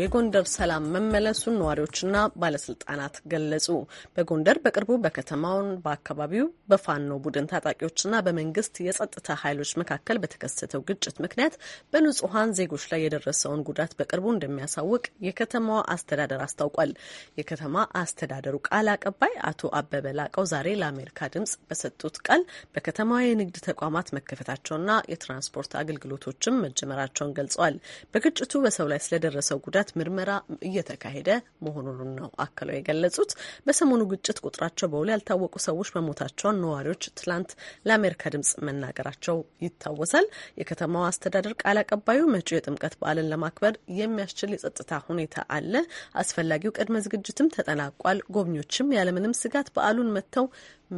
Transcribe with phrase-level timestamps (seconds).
[0.00, 3.66] የጎንደር ሰላም መመለሱን ነዋሪዎችና ባለስልጣናት ገለጹ።
[4.16, 11.54] በጎንደር በቅርቡ በከተማውን በአካባቢው በፋኖ ቡድን ታጣቂዎችና በመንግስት የጸጥታ ኃይሎች መካከል በተከሰተው ግጭት ምክንያት
[11.92, 16.92] በንጹሐን ዜጎች ላይ የደረሰውን ጉዳት በቅርቡ እንደሚያሳውቅ የከተማዋ አስተዳደር አስታውቋል።
[17.40, 22.42] የከተማ አስተዳደሩ ቃል አቀባይ አቶ አበበ ላቀው ዛሬ ለአሜሪካ ድምጽ በሰጡት ቃል
[22.74, 27.76] በከተማዋ የንግድ ተቋማት መከፈታቸውና የትራንስፖርት አገልግሎቶችም መጀመራቸውን ገልጸዋል።
[28.14, 30.30] በግጭቱ በሰው ላይ ስለደረሰው ጉዳት ምርመራ
[30.66, 31.28] እየተካሄደ
[31.64, 31.88] መሆኑን
[32.18, 33.32] ነው አክለው የገለጹት።
[33.66, 37.50] በሰሞኑ ግጭት ቁጥራቸው በውል ያልታወቁ ሰዎች መሞታቸውን ነዋሪዎች ትላንት
[37.86, 40.26] ለአሜሪካ ድምጽ መናገራቸው ይታወሳል።
[40.60, 45.26] የከተማዋ አስተዳደር ቃል አቀባዩ መጪው የጥምቀት በዓልን ለማክበር የሚያስችል የጸጥታ ሁኔታ
[45.56, 45.74] አለ፣
[46.20, 50.46] አስፈላጊው ቅድመ ዝግጅትም ተጠናቋል፣ ጎብኚዎችም ያለምንም ስጋት በዓሉን መጥተው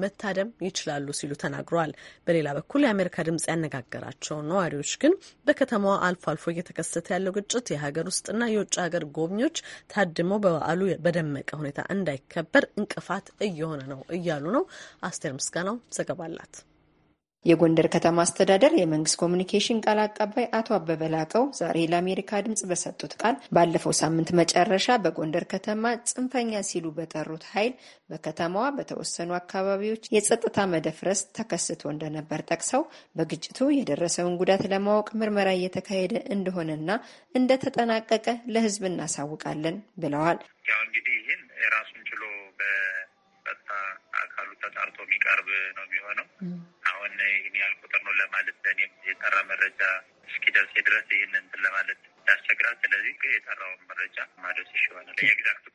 [0.03, 1.93] መታደም ይችላሉ ሲሉ ተናግረዋል።
[2.27, 5.15] በሌላ በኩል የአሜሪካ ድምጽ ያነጋገራቸው ነዋሪዎች ግን
[5.47, 9.59] በከተማዋ አልፎ አልፎ እየተከሰተ ያለው ግጭት የሀገር ውስጥና የውጭ ሀገር ጎብኚዎች
[9.93, 14.67] ታድመው በበዓሉ በደመቀ ሁኔታ እንዳይከበር እንቅፋት እየሆነ ነው እያሉ ነው።
[15.05, 16.55] አስቴር ምስጋናው ዘገባ አላት።
[17.45, 23.37] የጎንደር ከተማ አስተዳደር የመንግስት ኮሚኒኬሽን ቃል አቀባይ አቶ አበበ ላቀው ዛሬ ለአሜሪካ ድምጽ በሰጡት ቃል
[23.57, 27.73] ባለፈው ሳምንት መጨረሻ በጎንደር ከተማ ጽንፈኛ ሲሉ በጠሩት ኃይል
[28.11, 32.85] በከተማዋ በተወሰኑ አካባቢዎች የጸጥታ መደፍረስ ተከስቶ እንደነበር ጠቅሰው
[33.17, 36.91] በግጭቱ የደረሰውን ጉዳት ለማወቅ ምርመራ እየተካሄደ እንደሆነና
[37.35, 40.39] እንደተጠናቀቀ ለሕዝብ እናሳውቃለን ብለዋል።
[40.71, 41.43] ያው እንግዲህ ይህን
[41.75, 42.23] ራሱን ችሎ
[42.59, 43.71] በጸጥታ
[44.23, 45.49] አካሉ ተጣርቶ የሚቀርብ
[45.79, 46.27] ነው የሚሆነው።
[46.93, 48.57] አሁን ይህን ያህል ቁጥር ነው ለማለት
[49.23, 49.81] የጠራ መረጃ
[50.29, 55.72] እስኪደርስ ድረስ ይህን እንትን ለማለት ያስቸግራል። ስለዚህ የጠራውን መረጃ ማድረስ ማለት ነው።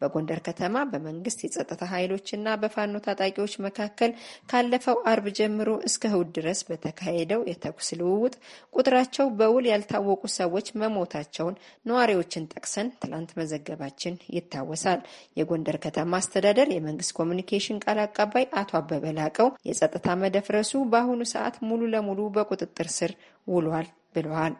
[0.00, 4.10] በጎንደር ከተማ በመንግስት የጸጥታ ኃይሎችና በፋኖ ታጣቂዎች መካከል
[4.52, 8.34] ካለፈው አርብ ጀምሮ እስከ እሁድ ድረስ በተካሄደው የተኩስ ልውውጥ
[8.74, 15.00] ቁጥራቸው በውል ያልታወቁ ሰዎች መሞታቸውን ነዋሪዎችን ጠቅሰን ትላንት መዘገባችን ይታወሳል።
[15.38, 20.60] የጎንደር ከተማ አስተዳደር የመንግስት ኮሚኒኬሽን ቃል አቀባይ አቶ አበበ ላቀው የጸጥታ መደፍረሱ
[20.92, 23.12] በአሁኑ ሰዓት ሙሉ ለሙሉ በቁጥጥር ስር
[23.46, 24.54] ውሏል ብለዋል።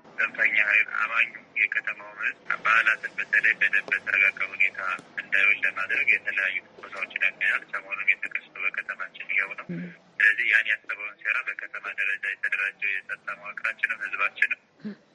[1.65, 4.79] ጽንፈኛ ኃይል አማኙ የከተማው ሕዝብ በዓላትን በተለይ በደንብ በተረጋጋ ሁኔታ
[5.23, 9.67] እንዳይውል ለማድረግ የተለያዩ ትንኮሳዎችን ያገኛል። ሰሞኑን የተከሰቱ በከተማችን ይኸው ነው።
[10.15, 14.61] ስለዚህ ያን ያሰበውን ሴራ በከተማ ደረጃ የተደራጀው የጸጥታ መዋቅራችንም ሕዝባችንም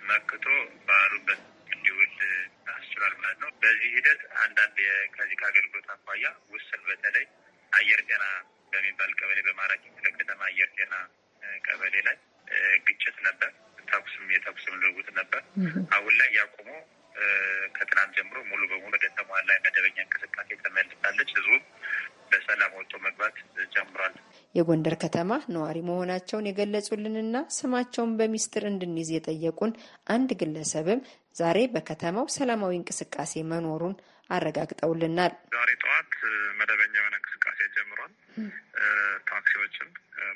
[0.10, 0.46] መክቶ
[0.88, 1.42] በዓሉበት
[1.74, 2.14] እንዲውል
[2.76, 4.78] አስችሏል ማለት ነው። በዚህ ሂደት አንዳንድ
[5.16, 7.26] ከዚህ ከአገልግሎት አኳያ ውስን በተለይ
[7.72, 8.26] አየር ጤና
[8.74, 10.96] በሚባል ቀበሌ በማራኪ ክፍለ ከተማ አየር ጤና
[11.66, 12.18] ቀበሌ ላይ
[12.88, 13.52] ግጭት ነበር።
[13.88, 15.42] ተኩስም የተኩስም ልውውጥ ነበር።
[15.96, 16.70] አሁን ላይ ያቆሞ
[17.78, 21.64] ከትናንት ጀምሮ ሙሉ በሙሉ ወደ ተሟላ መደበኛ እንቅስቃሴ ተመልሳለች። ህዝቡም
[22.32, 23.36] በሰላም ወጥቶ መግባት
[23.76, 24.14] ጀምሯል።
[24.56, 29.72] የጎንደር ከተማ ነዋሪ መሆናቸውን የገለጹልንና ስማቸውን በሚስጥር እንድንይዝ የጠየቁን
[30.08, 31.02] አንድ ግለሰብም
[31.36, 33.96] ዛሬ በከተማው ሰላማዊ እንቅስቃሴ መኖሩን
[34.30, 36.14] አረጋግጠውልናል። ዛሬ ጠዋት
[36.60, 38.14] መደበኛ የሆነ እንቅስቃሴ ጀምሯል።
[39.30, 39.90] ታክሲዎችም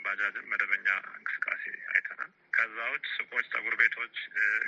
[0.06, 0.88] ባጃጅም መደበኛ
[1.20, 2.11] እንቅስቃሴ አይተናል።
[2.62, 2.80] ከዛ
[3.12, 4.16] ሱቆች፣ ጸጉር ቤቶች፣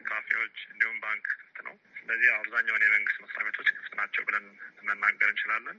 [0.07, 4.45] ካፌዎች እንዲሁም ባንክ ክፍት ነው። ስለዚህ አብዛኛውን የመንግስት መስሪያ ቤቶች ክፍት ናቸው ብለን
[4.87, 5.77] መናገር እንችላለን።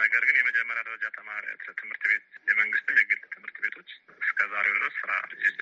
[0.00, 1.44] ነገር ግን የመጀመሪያ ደረጃ ተማሪ
[1.80, 3.90] ትምህርት ቤት የመንግስትም የግል ትምህርት ቤቶች
[4.22, 5.12] እስከ ዛሬው ድረስ ስራ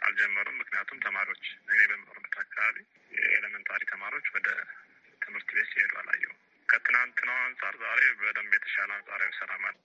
[0.06, 2.78] አልጀመሩም። ምክንያቱም ተማሪዎች እኔ በምኖርበት አካባቢ
[3.12, 4.48] የኤሌመንታሪ ተማሪዎች ወደ
[5.22, 6.38] ትምህርት ቤት ሲሄዱ አላየሁም።
[6.68, 8.41] ከትናንትናው አንጻር ዛሬ በደንብ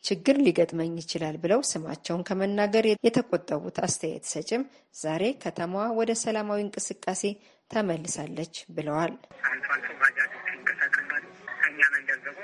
[0.04, 4.64] ችግር ሊገጥመኝ ይችላል ብለው ስማቸውን ከመናገር የተቆጠቡት አስተያየት ሰጭም
[4.96, 7.24] ዛሬ ከተማዋ ወደ ሰላማዊ እንቅስቃሴ
[7.72, 9.14] ተመልሳለች ብለዋል።
[9.50, 11.24] አልፎ አልፎ ባጃጆች ይንቀሳቀሳሉ።
[11.70, 12.40] እኛ መንደር ደግሞ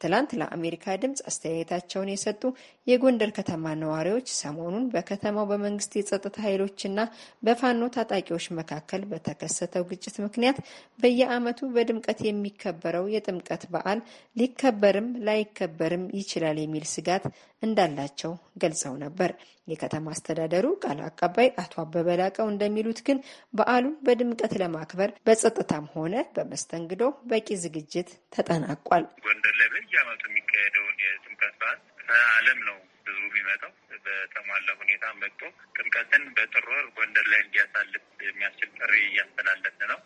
[0.00, 2.42] ትላንት ለአሜሪካ ድምፅ አስተያየታቸውን የሰጡ
[2.86, 7.00] የጎንደር ከተማ ነዋሪዎች ሰሞኑን በከተማው በመንግስት የጸጥታ ኃይሎችና
[7.42, 10.58] በፋኖ ታጣቂዎች መካከል በተከሰተው ግጭት ምክንያት
[10.98, 14.00] በየዓመቱ በድምቀት የሚከበረው የጥምቀት በዓል
[14.36, 17.26] ሊከበርም ላይከበርም ይችላል የሚል ስጋት
[17.62, 19.30] እንዳላቸው ገልጸው ነበር።
[19.68, 23.18] የከተማ አስተዳደሩ ቃል አቀባይ አቶ አበበ ላቀው እንደሚሉት ግን
[23.54, 31.78] በዓሉን በድምቀት ለማክበር በጸጥታም ሆነ በመስተንግዶ በቂ ዝግጅት ተጠናቋል። ጎንደር ላይ በየዓመቱ የሚካሄደውን የጥምቀት በዓል
[32.02, 33.72] ከዓለም ነው ህዝቡ የሚመጣው
[34.04, 35.40] በተሟላ ሁኔታ መጥቶ
[35.76, 37.96] ጥምቀትን በጥር ወር ጎንደር ላይ እንዲያሳልፍ
[38.26, 40.00] የሚያስችል ጥሪ እያስተላለፍን ነው።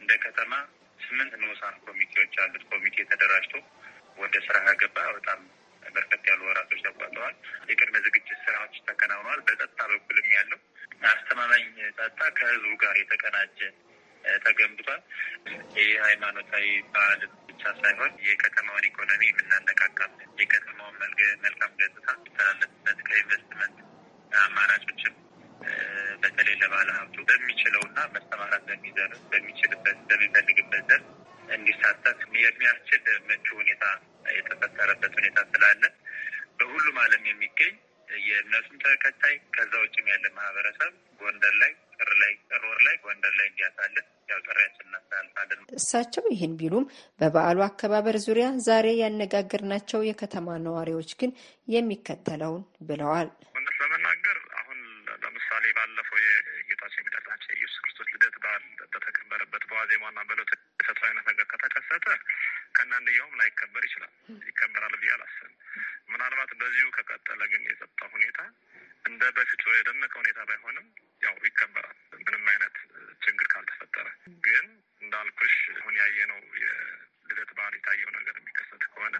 [0.00, 0.52] እንደ ከተማ
[1.00, 3.54] ስምንት ንዑሳን ኮሚቴዎች አሉት። ኮሚቴ ተደራጅቶ
[4.18, 5.40] ወደ ስራ ከገባ በጣም
[5.82, 6.75] በርከት ያሉ ወራቶች
[7.28, 7.36] ተቋጠዋል።
[7.70, 10.58] የቅድመ ዝግጅት ስራዎች ተከናውነዋል። በጸጥታ በኩልም ያለው
[11.08, 11.64] አስተማማኝ
[11.96, 13.58] ጸጥታ ከህዝቡ ጋር የተቀናጀ
[14.44, 15.02] ተገንብቷል።
[15.76, 16.64] ይህ ሃይማኖታዊ
[16.94, 20.10] በዓል ብቻ ሳይሆን የከተማውን ኢኮኖሚ የምናነቃቃበት
[20.42, 20.96] የከተማውን
[21.44, 23.76] መልካም ገጽታ የሚተላለፍበት ከኢንቨስትመንት
[24.40, 25.14] አማራጮችም
[26.22, 31.06] በተለይ ለባለ ሀብቱ በሚችለውና መሰማራት በሚዘር በሚችልበት በሚፈልግበት ዘርፍ
[31.56, 33.84] እንዲሳተፍ የሚያስችል ምቹ ሁኔታ
[34.36, 35.82] የተፈጠረበት ሁኔታ ስላለ
[36.66, 37.74] በሁሉም ዓለም የሚገኝ
[38.24, 43.46] የእምነቱን ተከታይ ከዛ ውጭም ያለ ማህበረሰብ ጎንደር ላይ ጥር ላይ ጥር ወር ላይ ጎንደር ላይ
[43.50, 46.84] እንዲያሳልፍ ያው ጥሪያችን እናስተላልፋለን። እሳቸው ይህን ቢሉም
[47.20, 51.32] በበዓሉ አከባበር ዙሪያ ዛሬ ያነጋገርናቸው የከተማ ነዋሪዎች ግን
[51.68, 54.80] የሚከተለውን ብለዋል። እውነት ለመናገር አሁን
[55.24, 58.64] ለምሳሌ ባለፈው የጌታችን የመድኃኒታችን የኢየሱስ ክርስቶስ ልደት በዓል
[58.94, 62.06] በተከበረበት በዋዜማና በዕለቱ የተሰጠ አይነት ነገር ከተከሰተ
[62.76, 64.12] ከእናንድያውም ላይከበር ይችላል።
[64.48, 65.54] ይከበራል ብዬ አላስብም።
[66.16, 68.38] ምናልባት በዚሁ ከቀጠለ ግን የጸጥታ ሁኔታ
[69.04, 70.86] እንደ በፊቱ የደመቀ ሁኔታ ባይሆንም
[71.22, 72.76] ያው ይከበራል። ምንም አይነት
[73.24, 74.06] ችግር ካልተፈጠረ
[74.46, 74.66] ግን
[75.02, 79.16] እንዳልኩሽ አሁን ያየነው የልደት በዓል የታየው ነገር የሚከሰት ከሆነ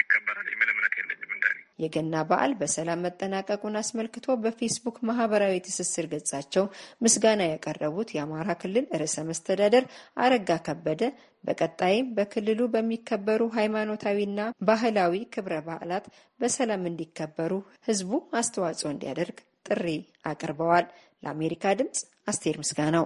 [0.00, 6.64] ይከበራል የሚል እምነት የለኝም። እንደኔ የገና በዓል በሰላም መጠናቀቁን አስመልክቶ በፌስቡክ ማህበራዊ ትስስር ገጻቸው
[7.04, 9.86] ምስጋና ያቀረቡት የአማራ ክልል ርዕሰ መስተዳደር
[10.24, 11.02] አረጋ ከበደ
[11.44, 14.38] በቀጣይም በክልሉ በሚከበሩ ሃይማኖታዊና
[14.68, 16.06] ባህላዊ ክብረ በዓላት
[16.40, 17.52] በሰላም እንዲከበሩ
[17.88, 19.38] ህዝቡ አስተዋጽኦ እንዲያደርግ
[19.68, 19.86] ጥሪ
[20.30, 20.86] አቅርበዋል።
[21.22, 23.04] ለአሜሪካ ድምጽ አስቴር ምስጋናው